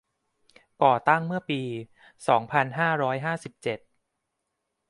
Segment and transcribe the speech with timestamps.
[0.83, 1.61] ก่อตั้งเมื่อปี
[2.27, 3.79] สองพันห้าร้อยห้าสิบเจ็ด